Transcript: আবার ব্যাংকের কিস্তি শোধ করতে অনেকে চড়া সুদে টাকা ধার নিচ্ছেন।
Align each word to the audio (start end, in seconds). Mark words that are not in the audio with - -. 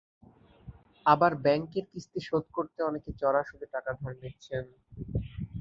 আবার 1.05 1.31
ব্যাংকের 1.43 1.85
কিস্তি 1.91 2.19
শোধ 2.27 2.45
করতে 2.53 2.79
অনেকে 2.83 3.09
চড়া 3.21 3.41
সুদে 3.49 3.67
টাকা 3.73 3.91
ধার 3.93 4.13
নিচ্ছেন। 4.21 4.63